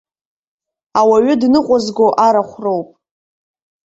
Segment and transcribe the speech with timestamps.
[0.99, 2.89] Ауаҩы дныҟәызго арахә роуп.